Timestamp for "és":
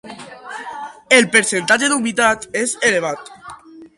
2.65-2.75